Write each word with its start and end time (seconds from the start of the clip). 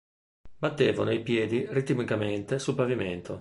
Battevano 0.57 1.11
i 1.11 1.21
piedi 1.21 1.63
ritmicamente 1.69 2.57
sul 2.57 2.73
pavimento. 2.73 3.29